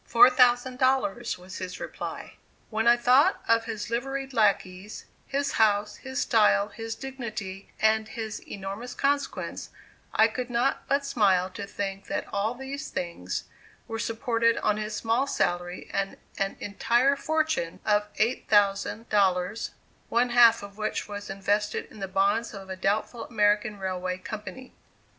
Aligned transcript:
"Four 0.07 0.31
thousand 0.31 0.79
dollars," 0.79 1.37
was 1.37 1.59
the 1.59 1.77
reply. 1.79 2.33
When 2.71 2.87
I 2.87 2.97
thought 2.97 3.39
of 3.47 3.65
his 3.65 3.91
liveried 3.91 4.33
lackeys, 4.33 5.05
his 5.27 5.51
house, 5.61 5.97
his 5.97 6.19
style, 6.19 6.69
his 6.69 6.95
dignity, 6.95 7.71
and 7.79 8.07
his 8.07 8.39
enormous 8.47 8.95
consequence, 8.95 9.69
I 10.11 10.27
could 10.27 10.49
not 10.49 10.87
but 10.87 11.05
smile 11.05 11.51
to 11.51 11.67
think 11.67 12.07
that 12.07 12.25
all 12.33 12.55
these 12.55 12.89
things 12.89 13.43
were 13.87 13.99
supported 13.99 14.57
on 14.65 14.77
his 14.77 14.95
small 14.95 15.27
salary 15.27 15.87
and 15.93 16.17
an 16.39 16.57
"entire" 16.59 17.15
fortune 17.15 17.79
of 17.85 18.11
$8,000, 18.15 19.69
one 20.09 20.29
half 20.29 20.63
of 20.63 20.77
which 20.79 21.07
was 21.07 21.29
invested 21.29 21.85
in 21.91 21.99
the 21.99 22.07
bonds 22.07 22.55
of 22.55 22.71
a 22.71 22.75
doubtful 22.75 23.25
American 23.25 23.77
railway 23.77 24.17
company. 24.17 24.73